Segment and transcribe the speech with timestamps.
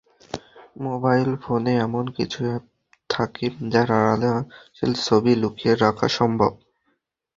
[0.83, 2.63] Mobile ফোনে এমন কিছু অ্যাপ
[3.09, 6.51] থাকে যার আড়ালে অশ্লীল ছবি লুকিয়ে রাখা সম্ভব।